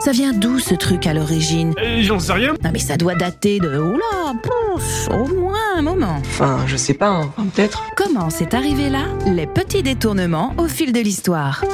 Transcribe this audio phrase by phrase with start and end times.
[0.00, 1.72] Ça vient d'où ce truc à l'origine?
[1.78, 2.52] Euh, J'en sais rien.
[2.62, 3.78] Non mais ça doit dater de...
[3.78, 6.16] Oula, pouf, au moins un moment.
[6.26, 7.30] Enfin, je sais pas, hein.
[7.36, 7.82] Enfin, peut-être.
[7.96, 9.04] Comment c'est arrivé là?
[9.26, 11.64] Les petits détournements au fil de l'histoire.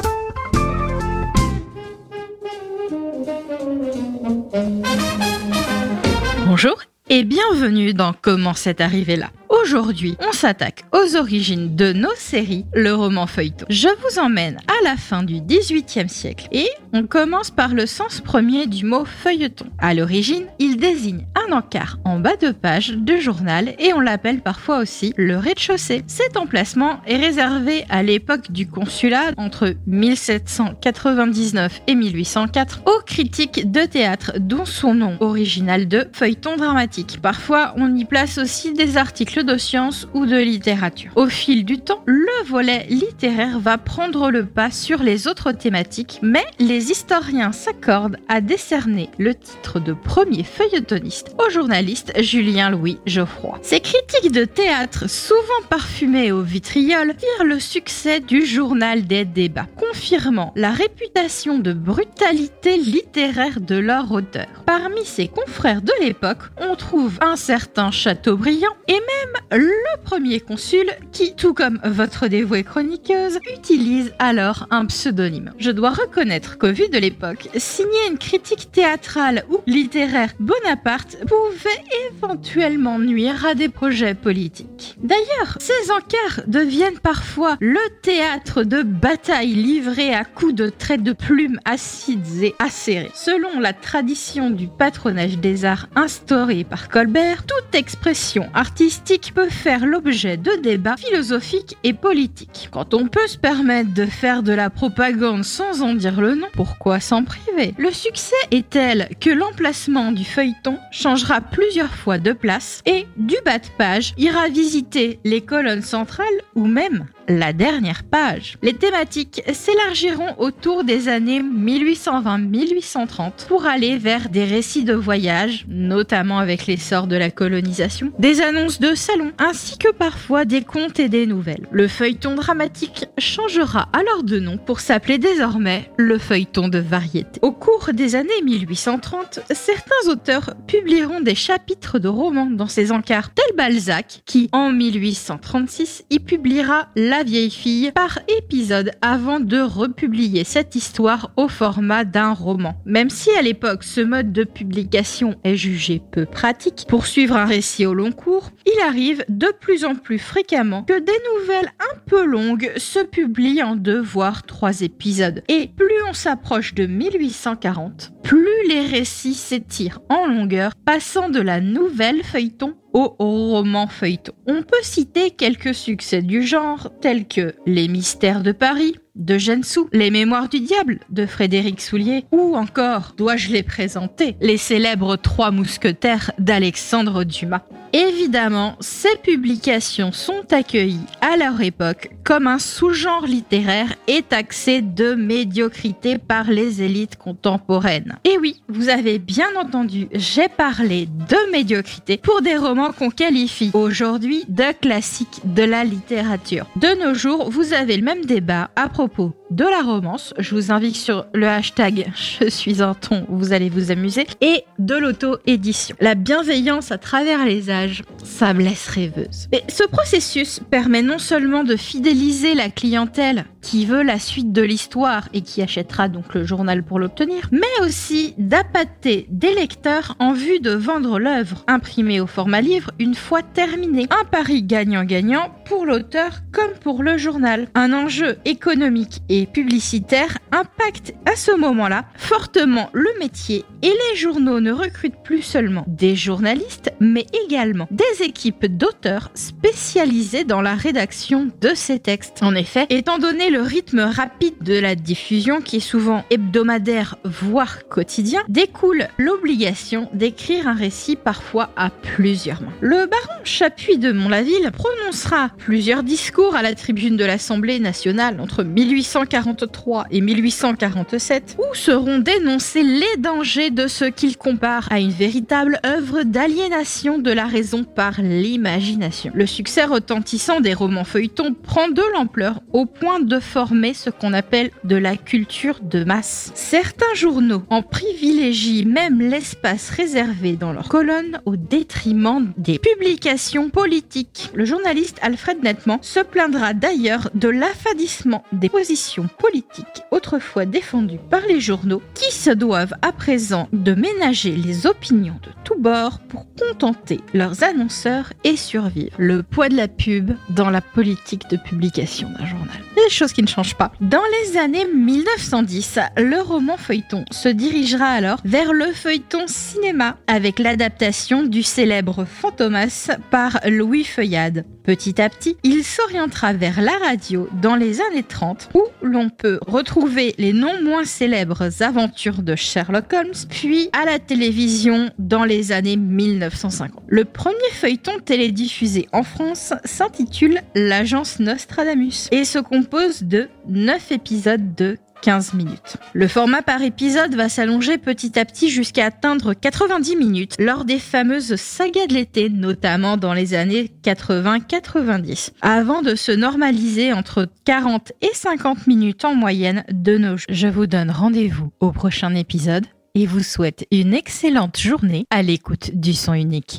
[6.46, 6.76] Bonjour
[7.08, 9.30] et bienvenue dans Comment c'est arrivé là?
[9.50, 13.66] Aujourd'hui, on s'attaque aux origines de nos séries, le roman feuilleton.
[13.68, 18.20] Je vous emmène à la fin du XVIIIe siècle et on commence par le sens
[18.20, 19.66] premier du mot feuilleton.
[19.80, 24.40] À l'origine, il désigne un encart en bas de page de journal et on l'appelle
[24.40, 26.04] parfois aussi le rez-de-chaussée.
[26.06, 33.80] Cet emplacement est réservé à l'époque du consulat entre 1799 et 1804 aux critiques de
[33.80, 37.18] théâtre dont son nom original de feuilleton dramatique.
[37.20, 41.12] Parfois, on y place aussi des articles de sciences ou de littérature.
[41.16, 46.18] Au fil du temps, le volet littéraire va prendre le pas sur les autres thématiques,
[46.22, 52.98] mais les historiens s'accordent à décerner le titre de premier feuilletoniste au journaliste Julien Louis
[53.06, 53.58] Geoffroy.
[53.62, 59.66] Ces critiques de théâtre, souvent parfumées au vitriol, firent le succès du journal des débats,
[59.76, 64.46] confirmant la réputation de brutalité littéraire de leur auteur.
[64.66, 69.72] Parmi ses confrères de l'époque, on trouve un certain Chateaubriand et même le
[70.04, 75.52] premier consul qui, tout comme votre dévouée chroniqueuse, utilise alors un pseudonyme.
[75.58, 81.84] Je dois reconnaître qu'au vu de l'époque, signer une critique théâtrale ou littéraire Bonaparte pouvait
[82.10, 84.96] éventuellement nuire à des projets politiques.
[85.02, 91.12] D'ailleurs, ces encarts deviennent parfois le théâtre de batailles livrées à coups de traits de
[91.12, 93.10] plumes acides et acérés.
[93.14, 99.86] Selon la tradition du patronage des arts instauré par Colbert, toute expression artistique peut faire
[99.86, 102.68] l'objet de débats philosophiques et politiques.
[102.70, 106.48] Quand on peut se permettre de faire de la propagande sans en dire le nom,
[106.54, 107.74] pourquoi s'en priver?
[107.78, 113.36] Le succès est tel que l'emplacement du feuilleton changera plusieurs fois de place et du
[113.44, 118.58] bas de page ira visiter les colonnes centrales ou même la dernière page.
[118.62, 126.38] Les thématiques s'élargiront autour des années 1820-1830 pour aller vers des récits de voyage, notamment
[126.38, 131.08] avec l'essor de la colonisation, des annonces de salons, ainsi que parfois des contes et
[131.08, 131.68] des nouvelles.
[131.70, 137.38] Le feuilleton dramatique changera alors de nom pour s'appeler désormais le feuilleton de variété.
[137.42, 143.32] Au cours des années 1830, certains auteurs publieront des chapitres de romans dans ces encarts,
[143.32, 150.44] tel Balzac, qui en 1836 y publiera La vieille fille par épisode avant de republier
[150.44, 152.74] cette histoire au format d'un roman.
[152.84, 157.44] Même si à l'époque ce mode de publication est jugé peu pratique pour suivre un
[157.44, 161.98] récit au long cours, il arrive de plus en plus fréquemment que des nouvelles un
[162.06, 165.42] peu longues se publient en deux voire trois épisodes.
[165.48, 171.60] Et plus on s'approche de 1840, plus les récits s'étirent en longueur, passant de la
[171.60, 174.32] nouvelle feuilleton au roman feuilleton.
[174.46, 179.88] On peut citer quelques succès du genre tels que Les mystères de Paris de Sou,
[179.92, 185.50] Les mémoires du diable de Frédéric Soulier ou encore, dois-je les présenter, les célèbres Trois
[185.50, 187.62] mousquetaires d'Alexandre Dumas.
[187.92, 195.14] Évidemment, ces publications sont accueillies à leur époque comme un sous-genre littéraire et taxé de
[195.14, 198.18] médiocrité par les élites contemporaines.
[198.24, 203.70] Et oui, vous avez bien entendu, j'ai parlé de médiocrité pour des romans qu'on qualifie
[203.74, 206.66] aujourd'hui de classiques de la littérature.
[206.76, 210.32] De nos jours, vous avez le même débat à propos de la romance.
[210.38, 214.26] Je vous invite sur le hashtag Je suis un ton, vous allez vous amuser.
[214.40, 215.96] Et de l'auto-édition.
[216.00, 219.48] La bienveillance à travers les âges, ça me laisse rêveuse.
[219.52, 224.62] Mais ce processus permet non seulement de fidéliser la clientèle qui veut la suite de
[224.62, 230.32] l'histoire et qui achètera donc le journal pour l'obtenir, mais aussi d'appâter des lecteurs en
[230.32, 234.06] vue de vendre l'œuvre imprimée au format livre une fois terminée.
[234.10, 237.68] Un pari gagnant-gagnant pour l'auteur comme pour le journal.
[237.74, 244.60] Un enjeu économique et publicitaire impacte à ce moment-là fortement le métier et les journaux
[244.60, 251.48] ne recrutent plus seulement des journalistes, mais également des équipes d'auteurs spécialisées dans la rédaction
[251.60, 252.42] de ces textes.
[252.42, 257.88] En effet, étant donné le rythme rapide de la diffusion qui est souvent hebdomadaire voire
[257.88, 262.72] quotidien, découle l'obligation d'écrire un récit parfois à plusieurs mains.
[262.80, 268.62] Le baron Chapuis de Montlaville prononcera plusieurs discours à la tribune de l'Assemblée nationale entre
[268.62, 275.80] 1843 et 1847 où seront dénoncés les dangers de ce qu'il compare à une véritable
[275.84, 279.32] œuvre d'aliénation de la raison par l'imagination.
[279.34, 284.32] Le succès retentissant des romans feuilletons prend de l'ampleur au point de former ce qu'on
[284.32, 286.52] appelle de la culture de masse.
[286.54, 294.50] Certains journaux en privilégient même l'espace réservé dans leurs colonnes au détriment des publications politiques.
[294.54, 301.40] Le journaliste Alfred Netman se plaindra d'ailleurs de l'affadissement des positions politiques autrefois défendues par
[301.48, 306.46] les journaux qui se doivent à présent de ménager les opinions de tous bords pour
[306.58, 309.14] contenter leurs annonceurs et survivre.
[309.18, 312.80] Le poids de la pub dans la politique de publication d'un journal.
[312.96, 313.92] Des choses qui ne changent pas.
[314.00, 320.58] Dans les années 1910, le roman feuilleton se dirigera alors vers le feuilleton cinéma avec
[320.58, 324.64] l'adaptation du célèbre Fantomas par Louis Feuillade.
[324.90, 329.60] Petit à petit, il s'orientera vers la radio dans les années 30 où l'on peut
[329.64, 335.70] retrouver les non moins célèbres aventures de Sherlock Holmes, puis à la télévision dans les
[335.70, 337.04] années 1950.
[337.06, 344.74] Le premier feuilleton télédiffusé en France s'intitule L'agence Nostradamus et se compose de 9 épisodes
[344.74, 345.96] de 15 minutes.
[346.12, 350.98] Le format par épisode va s'allonger petit à petit jusqu'à atteindre 90 minutes lors des
[350.98, 358.12] fameuses sagas de l'été, notamment dans les années 80-90, avant de se normaliser entre 40
[358.22, 360.46] et 50 minutes en moyenne de nos jours.
[360.48, 365.90] Je vous donne rendez-vous au prochain épisode et vous souhaite une excellente journée à l'écoute
[365.94, 366.78] du son unique.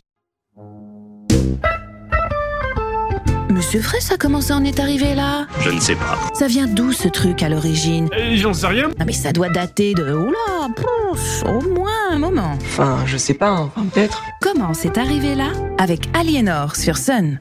[3.61, 6.17] Monsieur Fraisse, comment ça en est arrivé là Je ne sais pas.
[6.33, 8.89] Ça vient d'où ce truc à l'origine Euh, J'en sais rien.
[8.99, 10.11] Ah mais ça doit dater de...
[10.15, 12.57] Oula, pouf, au moins un moment.
[12.63, 13.69] Enfin, je sais pas, hein.
[13.75, 14.23] Enfin, peut-être.
[14.41, 15.51] Comment c'est arrivé là?
[15.77, 17.37] Avec Aliénor sur Sun.